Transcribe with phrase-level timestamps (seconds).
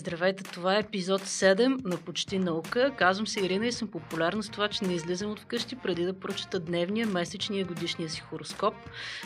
[0.00, 2.92] Здравейте, това е епизод 7 на Почти наука.
[2.96, 6.20] Казвам се Ирина и съм популярна с това, че не излизам от вкъщи преди да
[6.20, 8.74] прочета дневния, месечния, годишния си хороскоп.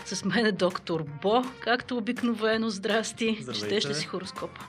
[0.05, 2.71] С мен е доктор Бо, както обикновено.
[2.71, 3.39] Здрасти.
[3.41, 3.69] Здравейте.
[3.69, 4.61] Четеш ли си хороскопа?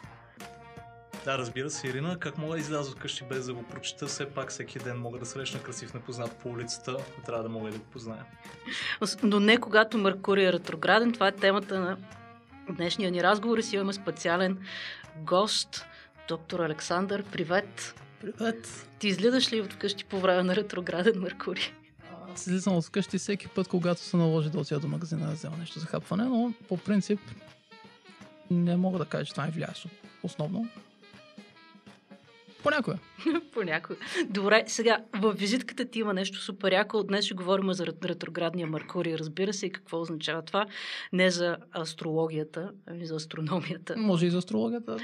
[1.23, 2.19] Да, разбира се, Ирина.
[2.19, 4.08] Как мога да изляза от къщи без да го прочета?
[4.08, 6.97] Все пак всеки ден мога да срещна красив непознат по улицата.
[7.26, 8.26] Трябва да мога и да го позная.
[9.24, 11.13] Но не когато Меркурий е ретрограден.
[11.13, 11.97] Това е темата на
[12.69, 14.58] днешния ни разговор и си имаме специален
[15.17, 15.85] гост,
[16.27, 17.23] доктор Александър.
[17.23, 17.95] Привет!
[18.21, 18.88] Привет!
[18.99, 21.63] Ти излизаш ли от вкъщи по време на ретрограден Меркурий?
[22.34, 25.57] Аз излизам от вкъщи всеки път, когато се наложи да отида до магазина да взема
[25.57, 27.20] нещо за хапване, но по принцип
[28.51, 29.73] не мога да кажа, че това ми влияе
[30.23, 30.67] основно.
[32.65, 32.97] Понякога.
[33.53, 33.99] Понякога.
[34.29, 37.03] Добре, сега в визитката ти има нещо супер яко.
[37.03, 39.17] Днес ще говорим за ретроградния Меркурий.
[39.17, 40.65] Разбира се и какво означава това.
[41.13, 43.97] Не за астрологията, ами за астрономията.
[43.97, 44.97] Може и за астрологията.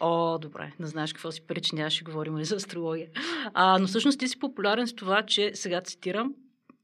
[0.00, 0.72] О, добре.
[0.78, 3.08] Не знаеш какво си пречи, ще говорим и за астрология.
[3.54, 6.34] А, но всъщност ти си популярен с това, че сега цитирам,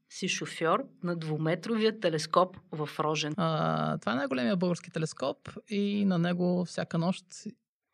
[0.09, 3.33] си шофьор на двуметровия телескоп в Рожен.
[3.37, 5.37] А, това е най-големия български телескоп
[5.69, 7.25] и на него всяка нощ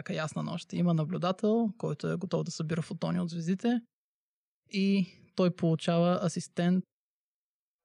[0.01, 3.81] всяка ясна нощ има наблюдател, който е готов да събира фотони от звездите
[4.69, 6.83] и той получава асистент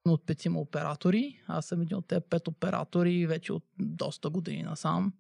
[0.07, 1.43] от петима оператори.
[1.47, 5.13] Аз съм един от тези пет оператори вече от доста години насам.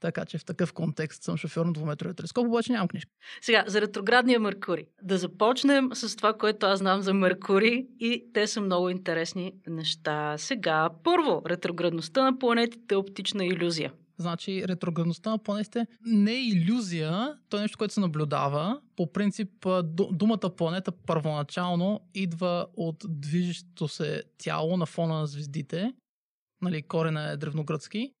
[0.00, 3.10] Така че в такъв контекст съм шофьор на двуметровия телескоп, обаче нямам книжка.
[3.40, 4.86] Сега, за ретроградния Меркурий.
[5.02, 10.38] Да започнем с това, което аз знам за Меркурий и те са много интересни неща.
[10.38, 13.92] Сега, първо, ретроградността на планетите е оптична иллюзия.
[14.18, 18.80] Значи ретроградността на планетите не е иллюзия, то е нещо, което се наблюдава.
[18.96, 19.66] По принцип,
[20.12, 25.94] думата планета първоначално идва от движещо се тяло на фона на звездите.
[26.62, 28.12] Нали, корена е древногръцки.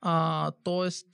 [0.00, 1.08] А, тоест,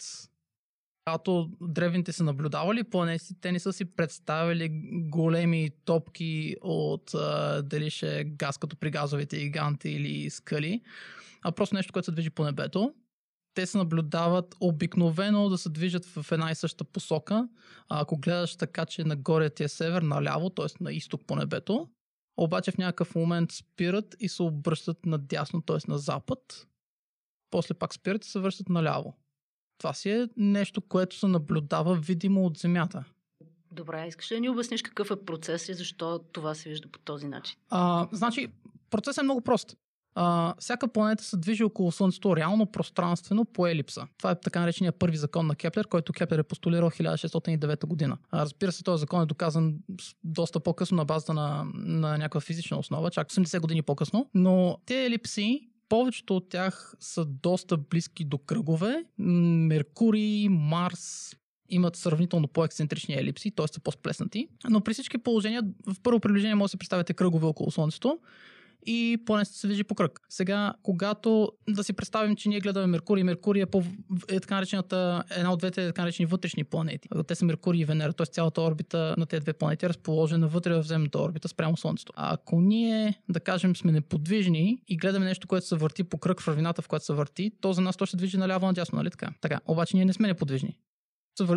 [1.04, 7.90] когато древните са наблюдавали планети, те не са си представили големи топки от а, дали
[7.90, 10.82] ще е газ като при газовите гиганти или скали,
[11.42, 12.94] а просто нещо, което се движи по небето
[13.54, 17.48] те се наблюдават обикновено да се движат в една и съща посока.
[17.88, 20.84] А ако гледаш така, че нагоре ти е север, наляво, т.е.
[20.84, 21.88] на изток по небето,
[22.36, 25.90] обаче в някакъв момент спират и се обръщат надясно, т.е.
[25.90, 26.66] на запад.
[27.50, 29.14] После пак спират и се връщат наляво.
[29.78, 33.04] Това си е нещо, което се наблюдава видимо от Земята.
[33.72, 36.98] Добре, искаш ли да ни обясниш какъв е процес и защо това се вижда по
[36.98, 37.58] този начин?
[37.70, 38.48] А, значи,
[38.90, 39.76] процесът е много прост
[40.20, 44.06] а, всяка планета се движи около Слънцето реално пространствено по елипса.
[44.18, 48.18] Това е така наречения първи закон на Кеплер, който Кеплер е постулирал 1609 година.
[48.30, 49.74] А, разбира се, този закон е доказан
[50.24, 54.30] доста по-късно на базата на, на някаква физична основа, чак 80 години по-късно.
[54.34, 59.04] Но тези елипси повечето от тях са доста близки до кръгове.
[59.18, 61.36] Меркурий, Марс,
[61.68, 63.66] имат сравнително по-ексцентрични елипси, т.е.
[63.66, 64.48] са по-сплеснати.
[64.70, 68.18] Но при всички положения, в първо приближение може да си представите кръгове около Слънцето
[68.86, 70.20] и планетата се движи по кръг.
[70.28, 73.82] Сега, когато да си представим, че ние гледаме Меркурий, Меркурий е, по,
[74.28, 77.08] е така наречената, една от двете така наречени вътрешни планети.
[77.26, 78.26] Те са Меркурий и Венера, т.е.
[78.26, 82.12] цялата орбита на тези две планети е разположена вътре в земната орбита спрямо Слънцето.
[82.16, 86.40] А ако ние, да кажем, сме неподвижни и гледаме нещо, което се върти по кръг
[86.40, 89.10] в равнината, в която се върти, то за нас то ще движи наляво надясно, нали
[89.10, 89.30] така?
[89.40, 90.78] Така, обаче ние не сме неподвижни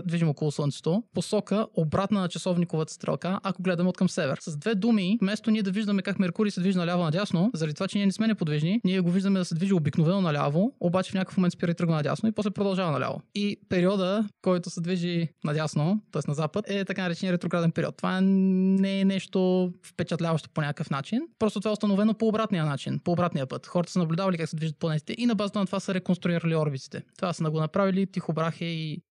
[0.05, 4.37] движим около Слънцето, посока обратна на часовниковата стрелка, ако гледаме от към север.
[4.41, 7.87] С две думи, вместо ние да виждаме как Меркурий се движи наляво надясно, заради това,
[7.87, 11.13] че ние не сме неподвижни, ние го виждаме да се движи обикновено наляво, обаче в
[11.13, 13.21] някакъв момент спира и тръгва надясно и после продължава наляво.
[13.35, 16.21] И периода, който се движи надясно, т.е.
[16.27, 17.97] на запад, е така наречения ретрограден период.
[17.97, 21.21] Това не е нещо впечатляващо по някакъв начин.
[21.39, 23.67] Просто това е установено по обратния начин, по обратния път.
[23.67, 27.03] Хората са наблюдавали как се движат планетите и на базата на това са реконструирали орбитите.
[27.17, 29.01] Това са го направили Тихо Брахе и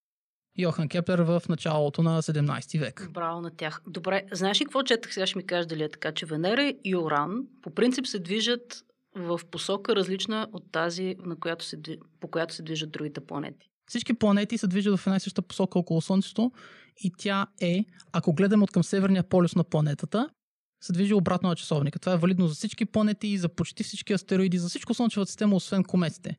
[0.60, 3.09] Йохан Кеплер в началото на 17 век.
[3.12, 3.82] Браво на тях.
[3.87, 5.15] Добре, знаеш ли какво четах?
[5.15, 8.84] Сега ще ми кажеш дали е така, че Венера и Оран по принцип се движат
[9.16, 11.78] в посока различна от тази, на която се,
[12.20, 13.70] по която се движат другите планети.
[13.87, 16.52] Всички планети се движат в една и съща посока около Слънцето
[16.96, 20.29] и тя е, ако гледаме от към северния полюс на планетата,
[20.81, 21.99] се движи обратно на часовника.
[21.99, 25.84] Това е валидно за всички планети, за почти всички астероиди, за всичко Слънчевата система, освен
[25.84, 26.37] кометите.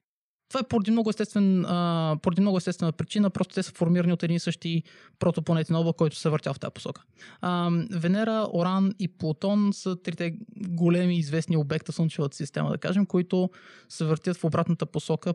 [0.51, 4.23] Това е поради много, естествен, а, поради много естествена причина, просто те са формирани от
[4.23, 4.83] един и същи
[5.19, 7.03] протопланетен облак, който се въртял в тази посока.
[7.41, 13.05] А, Венера, Оран и Плутон са трите големи известни обекта в Слънчевата система, да кажем,
[13.05, 13.49] които
[13.89, 15.33] се въртят в обратната посока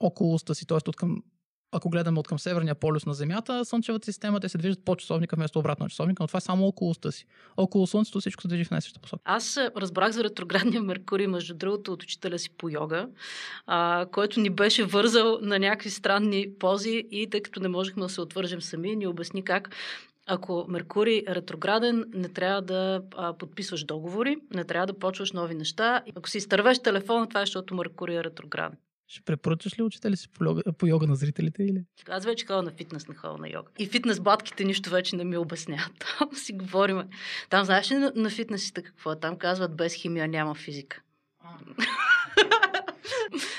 [0.00, 0.76] около оста си, т.е.
[0.88, 1.22] от към
[1.72, 5.36] ако гледаме от към северния полюс на Земята, Слънчевата система, те се движат по часовника
[5.36, 7.26] вместо обратно на часовника, но това е само около си.
[7.56, 9.22] Около Слънцето всичко се движи в най-същата посока.
[9.24, 13.08] Аз разбрах за ретроградния Меркурий, между другото, от учителя си по йога,
[13.66, 18.08] а, който ни беше вързал на някакви странни пози и тъй като не можехме да
[18.08, 19.74] се отвържем сами, ни обясни как
[20.26, 25.54] ако Меркурий е ретрограден, не трябва да а, подписваш договори, не трябва да почваш нови
[25.54, 26.02] неща.
[26.16, 28.78] Ако си изтървеш телефона, това е защото Меркурий е ретрограден.
[29.12, 31.84] Ще препоръчаш ли учители си по йога, по йога на зрителите или?
[32.08, 33.70] Аз вече ходя на фитнес, не ходя на йога.
[33.78, 35.92] И фитнес батките нищо вече не ми обясняват.
[36.18, 37.02] Там си говорим.
[37.50, 39.20] Там знаеш ли на, на фитнесите какво е?
[39.20, 41.02] Там казват без химия няма физика.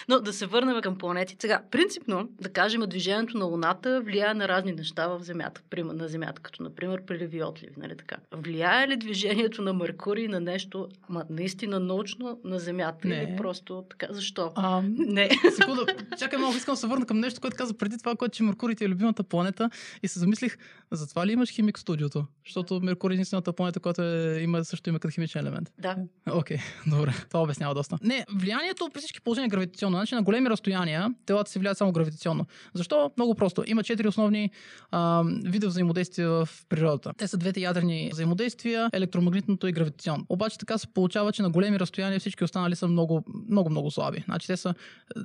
[0.09, 1.35] Но да се върнем към планети.
[1.39, 6.41] Сега, принципно, да кажем, движението на Луната влияе на разни неща в Земята, на Земята,
[6.41, 8.15] като например приливи и отливи, нали така?
[8.31, 13.15] Влияе ли движението на Меркурий на нещо, ма, наистина научно на Земята Не.
[13.15, 14.07] или просто така?
[14.09, 14.51] Защо?
[14.55, 15.29] А, Не.
[15.59, 15.85] секунда,
[16.19, 18.75] чакай малко, искам да се върна към нещо, което каза преди това, което че Меркурий
[18.75, 19.69] ти е любимата планета
[20.03, 20.57] и се замислих,
[20.91, 22.25] затова ли имаш химик в студиото?
[22.45, 25.71] Защото Меркурий е единствената планета, която е, има също има като химичен елемент.
[25.79, 25.95] Да.
[26.31, 26.57] Окей,
[26.87, 27.13] добре.
[27.29, 27.97] Това обяснява доста.
[28.01, 29.49] Не, влиянието при всички положения е
[29.93, 29.97] гравитационно.
[29.97, 32.45] Значи на големи разстояния телата се влияят само гравитационно.
[32.73, 33.11] Защо?
[33.17, 33.63] Много просто.
[33.67, 34.49] Има четири основни
[34.91, 37.13] а, вида взаимодействия в природата.
[37.17, 40.25] Те са двете ядрени взаимодействия, електромагнитното и гравитационно.
[40.29, 44.23] Обаче така се получава, че на големи разстояния всички останали са много, много, много слаби.
[44.25, 44.73] Значи те са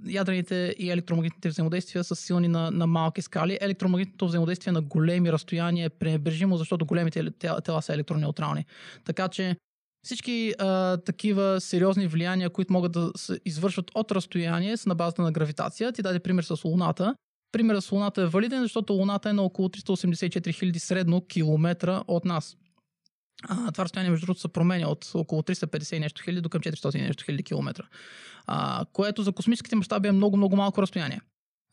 [0.07, 3.59] ядрените и електромагнитните взаимодействия са силни на, на малки скали.
[3.61, 8.65] Електромагнитното взаимодействие на големи разстояния е пренебрежимо, защото големите тела, тела са електронеутрални.
[9.05, 9.57] Така че
[10.09, 15.23] всички а, такива сериозни влияния, които могат да се извършват от разстояние, са на базата
[15.23, 15.93] на гравитация.
[15.93, 17.15] Ти даде пример с Луната.
[17.53, 22.25] Примерът с Луната е валиден, защото Луната е на около 384 000 средно километра от
[22.25, 22.57] нас.
[23.49, 26.61] А, това разстояние, между другото, се променя от около 350 и нещо хиляди до към
[26.61, 27.85] 400 и нещо хиляди километра.
[28.47, 31.21] А, което за космическите мащаби е много, много малко разстояние.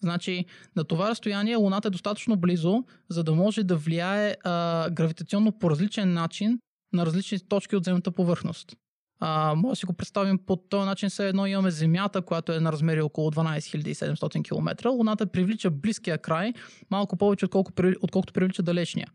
[0.01, 0.45] Значи,
[0.75, 5.69] на това разстояние Луната е достатъчно близо, за да може да влияе а, гравитационно по
[5.69, 6.59] различен начин
[6.95, 8.75] на различни точки от земната повърхност.
[9.19, 12.59] А, може да си го представим по този начин, все едно имаме Земята, която е
[12.59, 14.89] на размери около 12 700 км.
[14.89, 16.53] Луната привлича близкия край
[16.91, 17.71] малко повече, отколко,
[18.01, 19.07] отколкото привлича далечния.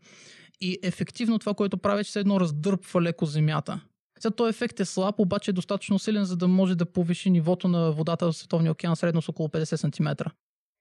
[0.61, 3.79] И ефективно това, което прави, че все едно раздърпва леко Земята.
[4.19, 7.67] Сега този ефект е слаб, обаче е достатъчно силен, за да може да повиши нивото
[7.67, 10.29] на водата в Световния океан средно с около 50 см.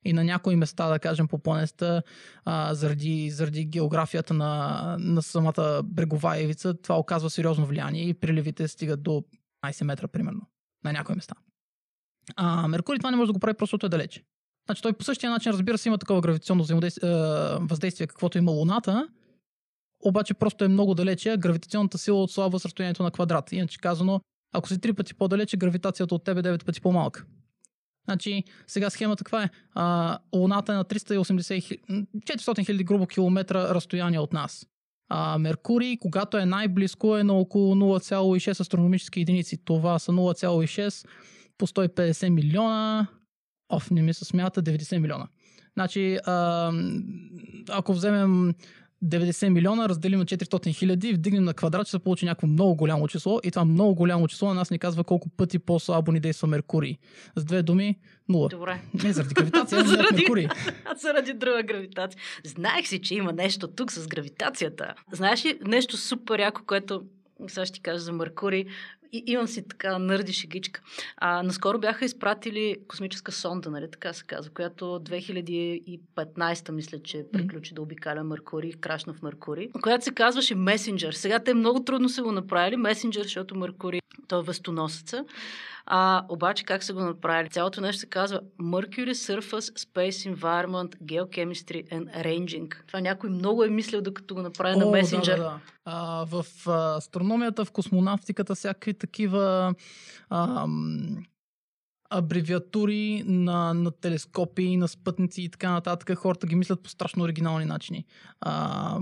[0.04, 2.02] И на някои места, да кажем, по планетата,
[2.44, 8.68] а, заради, заради географията на, на самата брегова ивица, това оказва сериозно влияние и приливите
[8.68, 9.24] стигат до
[9.64, 10.40] 15 метра, примерно,
[10.84, 11.34] на някои места.
[12.36, 14.22] А Меркурий това не може да го прави, просто е далече.
[14.66, 16.64] Значи той по същия начин, разбира се, има такова гравитационно
[17.60, 19.08] въздействие, каквото има Луната,
[20.04, 23.52] обаче просто е много далече, гравитационната сила отслабва с разстоянието на квадрат.
[23.52, 24.20] Иначе казано,
[24.52, 27.24] ако си три пъти по-далече, гравитацията от тебе е 9 пъти по-малка.
[28.04, 29.50] Значи, сега схемата каква е?
[29.74, 31.80] А, Луната е на 380
[32.18, 34.66] 400 хиляди грубо километра разстояние от нас.
[35.08, 39.64] А, Меркурий, когато е най-близко, е на около 0,6 астрономически единици.
[39.64, 41.08] Това са 0,6
[41.58, 43.06] по 150 милиона.
[43.72, 45.28] Оф, не ми се смята, 90 милиона.
[45.72, 46.72] Значи, а,
[47.68, 48.54] ако вземем
[49.04, 53.08] 90 милиона, разделим на 400 хиляди, вдигнем на квадрат, ще се получи някакво много голямо
[53.08, 56.48] число и това много голямо число на нас ни казва колко пъти по-слабо ни действа
[56.48, 56.96] Меркурий.
[57.36, 57.98] С две думи,
[58.28, 58.48] нула.
[58.48, 58.80] Добре.
[59.04, 60.48] Не заради гравитация, а заради Меркурий.
[61.02, 62.20] заради друга гравитация.
[62.44, 64.94] Знаех си, че има нещо тук с гравитацията.
[65.12, 67.02] Знаеш ли нещо супер яко, което
[67.48, 68.64] сега ще ти кажа за Меркурий.
[69.12, 70.80] И, имам си така нърди шегичка.
[71.16, 77.74] А, наскоро бяха изпратили космическа сонда, нали така се казва, която 2015 мисля, че приключи
[77.74, 81.12] да обикаля Меркурий, крашна в Меркурий, която се казваше Месенджер.
[81.12, 82.76] Сега те много трудно са го направили.
[82.76, 85.24] Месенджер, защото Меркурий той е вестоносеца.
[85.92, 87.50] А, обаче как са го направили?
[87.50, 92.86] Цялото нещо се казва Mercury Surface Space Environment Geochemistry and Ranging.
[92.86, 95.36] Това някой много е мислил докато го направи О, на Messenger.
[95.36, 95.60] Да, да, да.
[95.84, 99.74] А, в а, астрономията, в космонавтиката, всякакви такива
[100.30, 101.24] ам,
[102.10, 107.64] абревиатури на, на телескопи, на спътници и така нататък, хората ги мислят по страшно оригинални
[107.64, 108.04] начини.
[108.40, 108.98] А,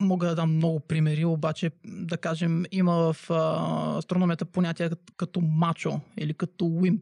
[0.00, 6.00] мога да дам много примери, обаче да кажем има в а, астрономията понятия като мачо
[6.18, 7.00] или като WIMP.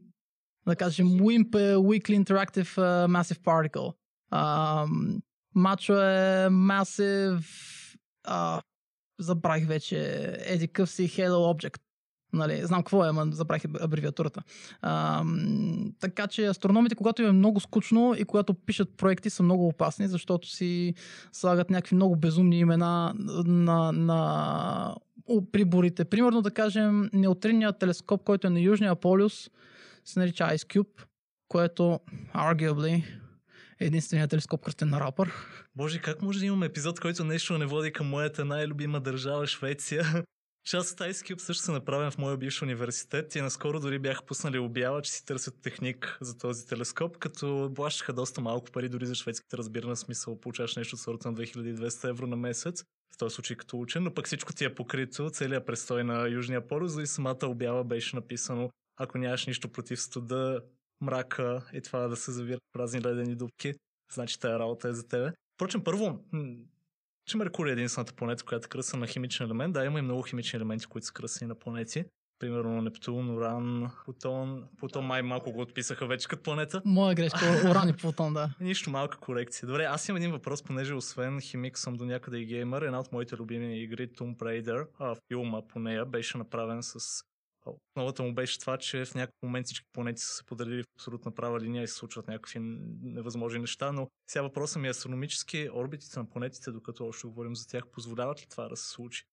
[0.66, 2.76] Да кажем WIMP е Weakly Interactive
[3.06, 3.94] Massive Particle.
[4.30, 4.86] А,
[5.54, 7.44] мачо е Massive
[8.24, 8.60] а,
[9.20, 9.98] забравих вече
[10.46, 11.80] еди къв си Halo Object.
[12.32, 14.42] Нали, знам какво е, ама забравих абревиатурата.
[14.82, 15.24] А,
[16.00, 20.08] така че астрономите, когато им е много скучно и когато пишат проекти, са много опасни,
[20.08, 20.94] защото си
[21.32, 23.14] слагат някакви много безумни имена
[23.46, 24.94] на, на
[25.52, 26.04] приборите.
[26.04, 29.50] Примерно да кажем, неутринният телескоп, който е на Южния полюс,
[30.04, 31.04] се нарича Ice Cube,
[31.48, 32.00] което
[32.34, 33.04] arguably
[33.80, 35.32] единственият телескоп кръстен на Рапър.
[35.76, 40.24] Боже, как може да имаме епизод, който нещо не води към моята най-любима държава Швеция?
[40.68, 44.22] Част от тази скюб също са направен в моя бивш университет и наскоро дори бяха
[44.22, 49.06] пуснали обява, че си търсят техник за този телескоп, като плащаха доста малко пари дори
[49.06, 50.40] за шведските разбиране смисъл.
[50.40, 52.84] Получаваш нещо от сорта на 2200 евро на месец,
[53.14, 56.66] в този случай като учен, но пък всичко ти е покрито, целият престой на Южния
[56.66, 60.60] полюс и самата обява беше написано, ако нямаш нищо против студа,
[61.00, 63.74] мрака и това да се завират празни ледени дубки,
[64.12, 65.32] значи тая работа е за тебе.
[65.54, 66.24] Впрочем, първо,
[67.28, 69.74] че Меркурий е единствената планета, която е кръсна на химичен елемент.
[69.74, 72.04] Да, има и много химични елементи, които са кръсени на планети.
[72.38, 74.64] Примерно Нептун, Уран, Плутон.
[74.78, 76.82] Плутон май малко го отписаха вече като планета.
[76.84, 78.50] Моя грешка, Уран и Плутон, да.
[78.60, 79.66] Нищо малка корекция.
[79.66, 82.82] Добре, аз имам един въпрос, понеже освен химик съм до някъде и геймър.
[82.82, 87.24] Една от моите любими игри, Tomb Raider, а филма по нея беше направен с
[87.96, 91.34] Основата му беше това, че в някакъв момент всички планети са се подредили в абсолютна
[91.34, 92.58] права линия и се случват някакви
[93.02, 97.66] невъзможни неща, но сега въпросът ми е астрономически орбитите на планетите, докато още говорим за
[97.66, 99.24] тях, позволяват ли това да се случи?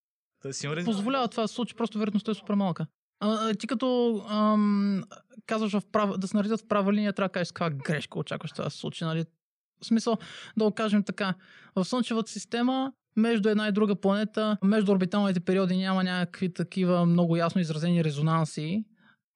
[0.42, 0.86] Тоест, има ли...
[0.86, 2.88] Позволява това да се случи, просто вероятността е супер малка.
[3.20, 5.04] А, ти като ам,
[5.46, 6.18] казваш в прав...
[6.18, 8.78] да се наредят в права линия, трябва да кажеш каква грешка очакваш това да се
[8.78, 9.04] случи.
[9.04, 9.26] Нали?
[9.82, 10.18] В смисъл,
[10.58, 11.34] да го кажем така,
[11.76, 17.36] в Слънчевата система между една и друга планета, между орбиталните периоди няма някакви такива много
[17.36, 18.86] ясно изразени резонанси.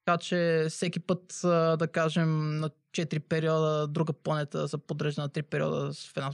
[0.05, 1.39] Така че всеки път,
[1.79, 6.31] да кажем, на 4 периода друга планета се подрежда на 3 периода в една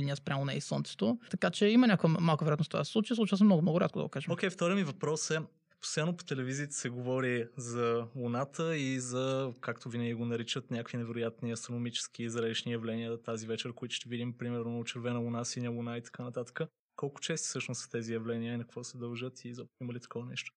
[0.00, 1.18] линия спрямо нея и Слънцето.
[1.30, 3.14] Така че има някаква малка вероятност това се случи.
[3.14, 4.32] Случва се много, много рядко да го кажем.
[4.32, 5.38] Окей, okay, втория ми въпрос е
[5.80, 11.52] Постоянно по телевизията се говори за Луната и за, както винаги го наричат, някакви невероятни
[11.52, 16.22] астрономически зрелищни явления тази вечер, които ще видим, примерно червена луна, синя луна и така
[16.22, 16.60] нататък.
[16.96, 20.26] Колко чести всъщност са тези явления и на какво се дължат и има ли такова
[20.26, 20.52] нещо?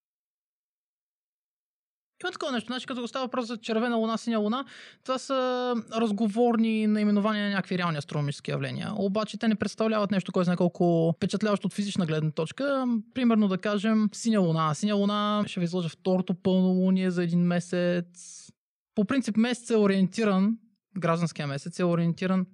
[2.23, 2.67] Има такова нещо.
[2.67, 4.65] Значи, като става въпрос за червена луна, синя луна,
[5.03, 8.91] това са разговорни наименования на някакви реални астрономически явления.
[8.95, 12.85] Обаче те не представляват нещо, кой знае колко впечатляващо от физична гледна точка.
[13.13, 14.73] Примерно да кажем синя луна.
[14.75, 18.47] Синя луна ще ви изложа второто пълнолуние за един месец.
[18.95, 20.57] По принцип месец е ориентиран,
[20.97, 22.45] гражданския месец е ориентиран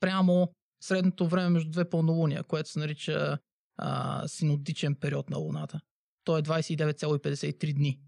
[0.00, 0.48] прямо
[0.82, 3.38] средното време между две пълнолуния, което се нарича
[3.76, 5.80] а, синодичен период на Луната.
[6.24, 7.98] То е 29,53 дни.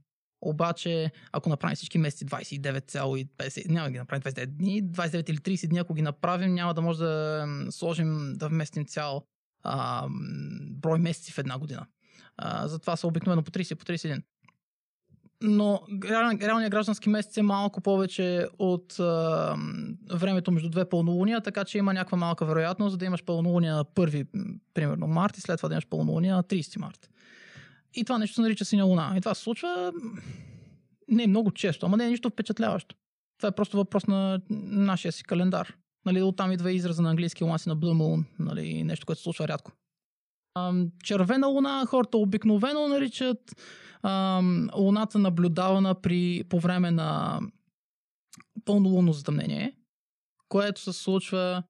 [0.42, 5.68] Обаче, ако направим всички месеци 29,50, няма да ги направим 29 дни, 29 или 30
[5.68, 9.22] дни, ако ги направим, няма да може да сложим, да вместим цял
[9.62, 10.06] а,
[10.70, 11.86] брой месеци в една година.
[12.36, 14.22] А, затова са обикновено по 30 по 31
[15.42, 15.80] но
[16.40, 19.56] реалният граждански месец е малко повече от а,
[20.14, 24.26] времето между две пълнолуния, така че има някаква малка вероятност да имаш пълнолуния на 1,
[24.74, 27.10] примерно март и след това да имаш пълнолуния на 30 март.
[27.94, 29.14] И това нещо се нарича синя луна.
[29.16, 29.92] И това се случва
[31.08, 32.94] не много често, ама не е нищо впечатляващо.
[33.38, 35.76] Това е просто въпрос на нашия си календар.
[36.06, 39.22] Нали, оттам идва израза на английски луна си на Blue Moon, нали, нещо, което се
[39.22, 39.72] случва рядко.
[41.04, 43.56] Червена луна хората обикновено наричат
[44.02, 44.42] а,
[44.76, 47.40] Луната наблюдавана при, по време на
[48.64, 49.76] пълнолунно затъмнение,
[50.48, 51.62] което се случва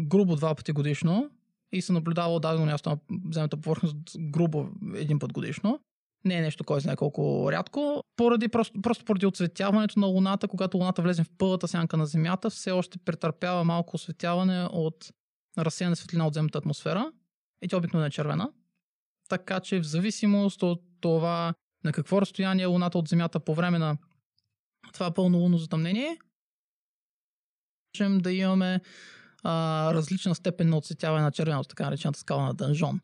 [0.00, 1.30] грубо два пъти годишно
[1.72, 2.98] и се наблюдава от дадено място на
[3.32, 5.80] земната повърхност грубо един път годишно.
[6.24, 8.02] Не е нещо, кой знае колко рядко.
[8.16, 12.50] Поради, просто, просто поради отсветяването на Луната, когато Луната влезе в пълната сянка на Земята,
[12.50, 15.12] все още претърпява малко осветяване от
[15.58, 17.12] разсеяна светлина от земната атмосфера
[17.62, 18.52] и тя обикновено е червена.
[19.28, 21.54] Така че в зависимост от това
[21.84, 23.96] на какво разстояние е Луната от Земята по време на
[24.92, 26.18] това пълно лунно затъмнение,
[27.94, 28.80] можем да имаме
[29.48, 33.00] а, различна степен на отсветяване на червеното, така наречената скала на Дънжон.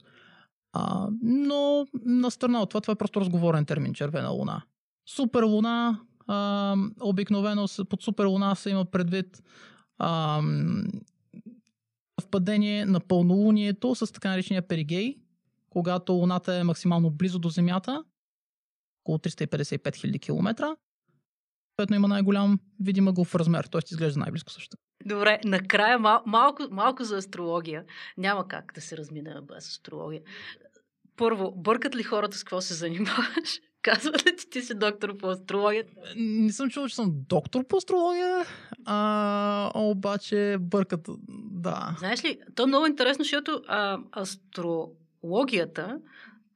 [0.73, 4.63] А, но на страна от това, това е просто разговорен термин червена луна.
[5.09, 9.43] Супер луна, а, обикновено под супер луна се има предвид
[9.99, 10.43] а,
[12.23, 15.17] впадение на пълнолунието с така наречения перигей,
[15.71, 18.05] когато луната е максимално близо до Земята
[19.05, 20.77] около 355 000 км.
[21.73, 23.81] Съответно има най-голям видим ъгъл размер, т.е.
[23.91, 24.77] изглежда най-близко също.
[25.07, 27.85] Добре, накрая мал, малко, малко за астрология.
[28.19, 30.23] Няма как да се размина без астрология.
[31.17, 33.61] Първо, бъркат ли хората с какво се занимаваш?
[33.83, 35.85] Казват ли ти, ти си доктор по астрология?
[36.17, 38.45] Не съм чувал, че съм доктор по астрология,
[38.85, 41.09] а, обаче бъркат,
[41.51, 41.97] да.
[41.99, 45.99] Знаеш ли, то е много интересно, защото а, астрологията,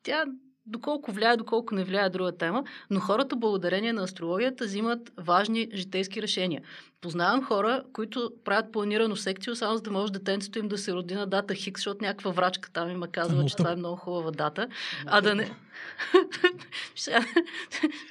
[0.03, 0.25] тя
[0.67, 6.23] доколко влияе, доколко не влияе друга тема, но хората благодарение на астрологията взимат важни житейски
[6.23, 6.63] решения.
[7.01, 11.15] Познавам хора, които правят планирано секцио, само за да може детенцето им да се роди
[11.15, 14.69] на дата Хикс, защото някаква врачка там има казва, че това е много хубава дата.
[15.07, 15.45] А да не...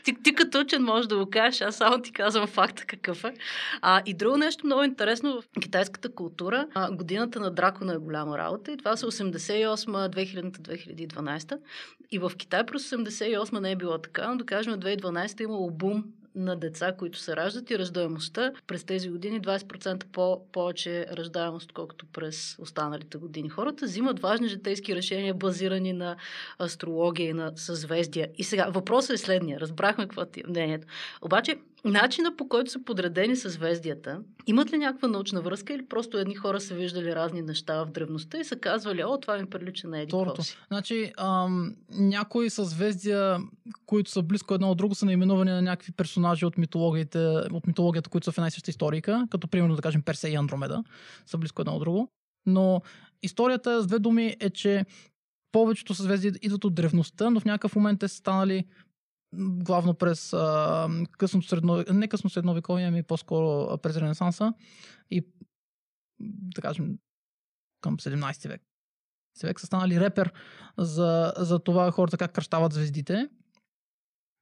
[0.03, 3.33] ти, ти като учен можеш да го кажеш, аз само ти казвам факта какъв е.
[3.81, 8.37] А, и друго нещо много интересно в китайската култура, а, годината на дракона е голяма
[8.37, 11.57] работа и това са 88-2000-2012.
[12.11, 15.71] И в Китай през 88 не е било така, но да кажем 2012 е имало
[15.71, 16.03] бум
[16.35, 22.05] на деца, които се раждат и раждаемостта през тези години 20% по- повече раждаемост, колкото
[22.05, 23.49] през останалите години.
[23.49, 26.15] Хората взимат важни житейски решения, базирани на
[26.61, 28.27] астрология и на съзвездия.
[28.37, 29.59] И сега, въпросът е следния.
[29.59, 30.87] Разбрахме какво ти е мнението.
[31.21, 36.35] Обаче, начина по който са подредени съзвездията, имат ли някаква научна връзка или просто едни
[36.35, 39.99] хора са виждали разни неща в древността и са казвали, о, това ми прилича на
[39.99, 40.41] еди Второто.
[40.67, 43.37] Значи, ам, някои съзвездия,
[43.85, 48.09] които са близко едно от друго, са наименувани на някакви персонажи от митологията, от митологията
[48.09, 50.83] които са в една и съща историка, като примерно да кажем Персей и Андромеда,
[51.25, 52.07] са близко едно от друго.
[52.45, 52.81] Но
[53.23, 54.85] историята с две думи е, че
[55.51, 58.65] повечето съзвездия идват от древността, но в някакъв момент те са станали
[59.37, 64.53] главно през а, късното средно, не късно средновековие, ами по-скоро през Ренесанса
[65.11, 65.27] и
[66.19, 66.97] да кажем
[67.81, 68.61] към 17 век.
[69.43, 70.33] век са станали репер
[70.77, 73.29] за, за това хората как кръщават звездите.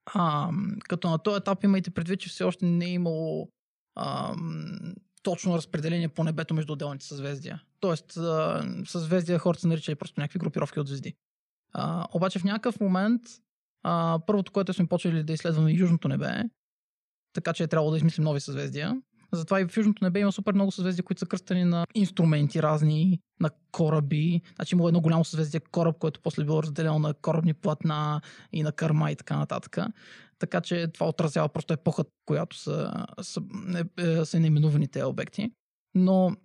[0.05, 0.51] А,
[0.87, 3.49] като на този етап имайте предвид, че все още не е имало
[3.95, 4.35] а,
[5.23, 7.63] точно разпределение по небето между отделните съзвездия.
[7.79, 11.13] Тоест, а, съзвездия хората са наричали просто някакви групировки от звезди.
[11.73, 13.21] А, обаче в някакъв момент
[13.83, 16.43] а, първото, което сме почели да изследваме южното небе,
[17.33, 19.01] така че е трябвало да измислим нови съзвездия.
[19.33, 23.19] Затова и в Южното небе има супер много съзвездия, които са кръстени на инструменти разни,
[23.39, 24.41] на кораби.
[24.55, 28.21] Значи има едно голямо съзвездие кораб, което после било разделено на корабни платна
[28.53, 29.77] и на кърма и така нататък.
[30.39, 33.41] Така че това отразява просто епохата, която са, са,
[33.97, 35.51] е, е, са наименувани обекти.
[35.95, 36.35] Но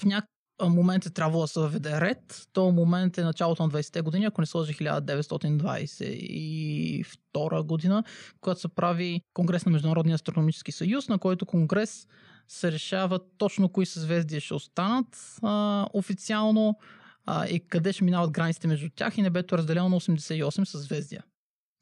[0.00, 2.48] в някакъв момент е трябвало да се въведе ред.
[2.52, 8.04] То момент е началото на 20-те години, ако не сложи 1922 година,
[8.40, 12.06] когато се прави Конгрес на Международния астрономически съюз, на който конгрес
[12.48, 16.78] се решава точно кои съзвездия ще останат а, официално
[17.26, 21.24] а, и къде ще минават границите между тях и небето е разделено на 88 съзвездия.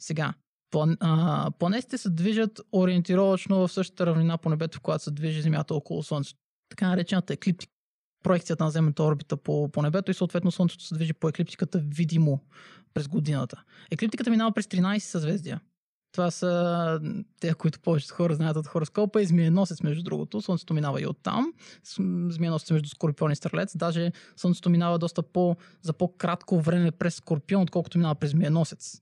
[0.01, 0.35] Сега,
[1.59, 6.03] планетите се движат ориентировачно в същата равнина по небето, в която се движи Земята около
[6.03, 6.41] Слънцето.
[6.69, 7.74] Така наречената еклиптика
[8.25, 12.41] проекцията на земната орбита по, по небето и съответно Слънцето се движи по еклиптиката видимо
[12.95, 13.63] през годината.
[13.91, 15.61] Еклиптиката минава през 13 съзвездия.
[16.13, 17.01] Това са
[17.41, 20.43] те, които повечето хора знаят от хороскопа и Змиеносец, между другото.
[20.43, 21.53] Слънцето минава и оттам.
[22.29, 23.77] Змиеносец между Скорпион и Стрелец.
[23.77, 29.01] Даже Слънцето минава доста по, за по-кратко време през Скорпион, отколкото минава през Змиеносец.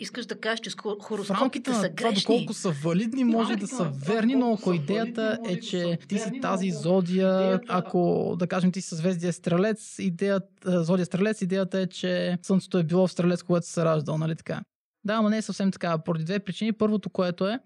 [0.00, 0.70] Искаш да кажеш, че
[1.02, 2.22] хороскопите са грешни.
[2.22, 6.40] Това, доколко са валидни, може да са верни, но ако идеята е, че ти си
[6.42, 12.38] тази зодия, ако да кажем ти си съзвездие Стрелец, идеята, зодия Стрелец, идеята е, че
[12.42, 14.60] Слънцето е било в Стрелец, когато се раждал, нали така?
[15.04, 15.98] Да, ама не е съвсем така.
[15.98, 16.72] Поради две причини.
[16.72, 17.58] Първото, което е,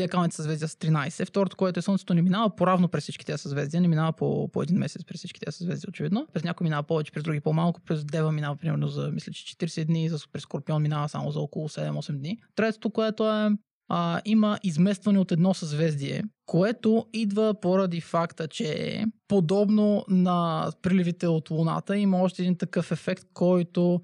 [0.00, 1.26] Диакалните съзвездия с 13.
[1.26, 4.62] Второто, което е Слънцето не минава по-равно през всички тези съзвездия, не минава по, по
[4.62, 6.26] един месец през всички тези съзвездия, очевидно.
[6.32, 7.80] През някои минава повече, през други по-малко.
[7.80, 11.40] През Дева минава примерно за, мисля, че 40 дни, за Супер Скорпион минава само за
[11.40, 12.38] около 7-8 дни.
[12.54, 13.50] Третото, което е
[13.88, 21.50] а, има изместване от едно съзвездие, което идва поради факта, че подобно на приливите от
[21.50, 24.00] Луната има още един такъв ефект, който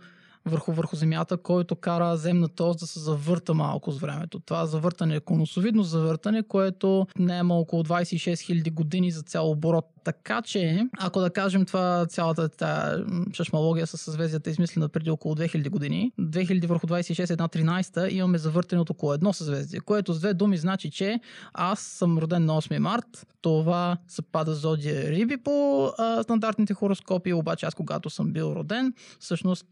[0.46, 4.40] върху, върху Земята, който кара земната ос да се завърта малко с времето.
[4.40, 9.84] Това завъртане е конусовидно завъртане, което не е около 26 000 години за цял оборот.
[10.04, 15.34] Така че, ако да кажем това, цялата тази шашмалогия с съзвездията е измислена преди около
[15.34, 20.18] 2000 години, 2000 върху 26 една 13 имаме завъртане от около едно съзвездие, което с
[20.18, 21.20] две думи значи, че
[21.54, 27.66] аз съм роден на 8 март, това съпада зодия Риби по а, стандартните хороскопи, обаче
[27.66, 29.66] аз когато съм бил роден, всъщност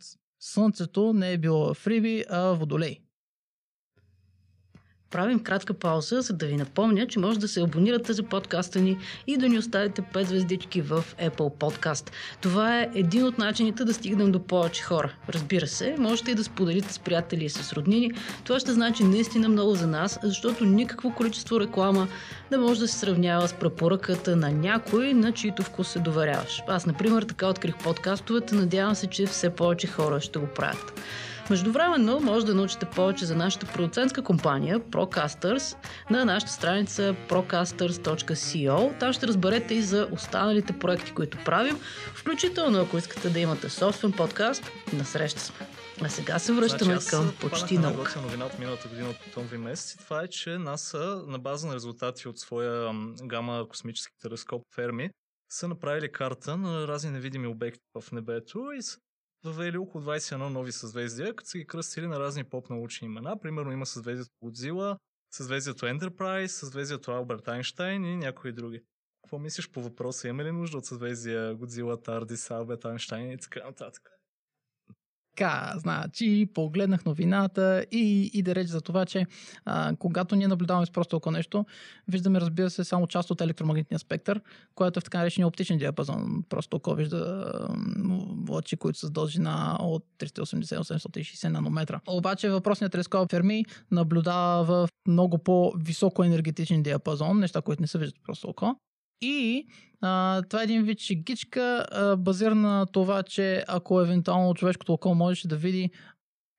[0.47, 3.04] Слънцето не е било в Риби, а Водолей.
[5.15, 8.99] Правим кратка пауза, за да ви напомня, че може да се абонирате за подкаста ни
[9.27, 12.11] и да ни оставите 5 звездички в Apple Podcast.
[12.41, 15.13] Това е един от начините да стигнем до повече хора.
[15.29, 18.13] Разбира се, можете и да споделите с приятели и с роднини.
[18.45, 22.09] Това ще значи наистина много за нас, защото никакво количество реклама
[22.51, 26.63] не може да се сравнява с препоръката на някой, на чието вкус се доверяваш.
[26.69, 28.55] Аз, например, така открих подкастовете.
[28.55, 31.01] Надявам се, че все повече хора ще го правят.
[31.51, 35.77] Междувременно може да научите повече за нашата продуцентска компания Procasters
[36.11, 38.99] на нашата страница procasters.co.
[39.01, 41.79] Там ще разберете и за останалите проекти, които правим,
[42.15, 44.71] включително ако искате да имате собствен подкаст.
[44.93, 45.67] На среща сме!
[46.03, 47.97] А сега се връщаме значи, към почти наука.
[47.97, 48.21] наука.
[48.21, 51.75] новина от миналата година от октомври месец и това е, че НАСА на база на
[51.75, 55.11] резултати от своя гама космически телескоп Ферми
[55.51, 58.99] са направили карта на разни невидими обекти в небето и са
[59.45, 63.41] въвели около 21 нови съзвездия, като са ги кръстили на разни поп-научни имена.
[63.41, 64.99] Примерно има съзвездието Годзила,
[65.31, 68.83] съзвездието Enterprise, съзвездието Алберт Айнштайн и някои други.
[69.23, 70.29] Какво мислиш по въпроса?
[70.29, 74.11] Има ли нужда от съзвездия Годзила, Тардис, Алберт Айнштайн и така нататък?
[75.37, 79.27] Така, значи, погледнах новината и, и да реч за това, че
[79.65, 81.67] а, когато ние наблюдаваме с просто око нещо,
[82.09, 84.41] виждаме, разбира се, само част от електромагнитния спектър,
[84.75, 86.45] което е в така наречения оптичен диапазон.
[86.49, 87.53] Просто око вижда
[88.51, 92.01] лъчи, които са с дължина от 380-860 нанометра.
[92.07, 98.23] Обаче въпросният телескоп Ферми наблюдава в много по-високо енергетичен диапазон, неща, които не се виждат
[98.27, 98.77] просто око.
[99.25, 99.67] И
[100.01, 105.15] а, това е един вид шегичка, а, базирана на това, че ако евентуално човешкото око
[105.15, 105.91] можеше да види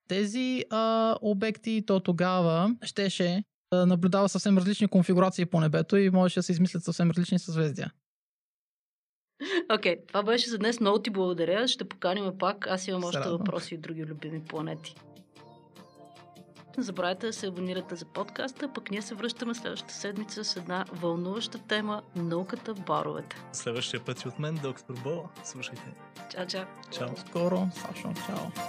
[0.08, 6.40] тези а, обекти, то тогава щеше да наблюдава съвсем различни конфигурации по небето и можеше
[6.40, 7.92] да се измислят съвсем различни съзвездия.
[9.74, 10.80] Окей, okay, това беше за днес.
[10.80, 11.68] Много ти благодаря.
[11.68, 12.68] Ще поканим пак.
[12.68, 14.96] Аз имам още въпроси от други любими планети.
[16.78, 20.86] Не забравяйте да се абонирате за подкаста, пък ние се връщаме следващата седмица с една
[20.92, 23.36] вълнуваща тема науката в баровете.
[23.52, 25.24] Следващия път и от мен, доктор Бо.
[25.44, 25.94] Слушайте.
[26.30, 26.66] Чао, чао!
[26.92, 27.18] Чао.
[27.18, 28.64] Скоро, Сашо, чао.